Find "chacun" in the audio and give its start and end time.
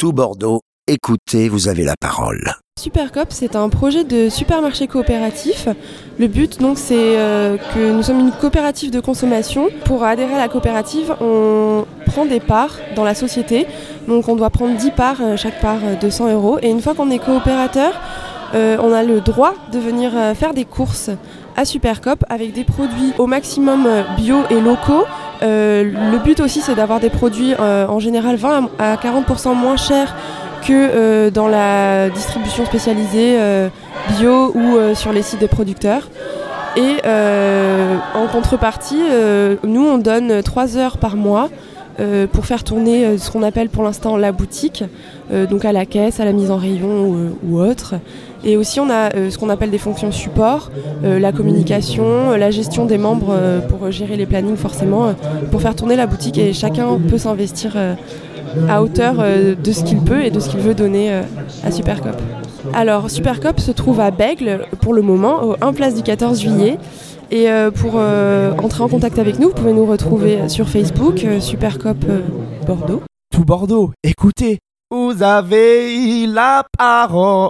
56.52-56.98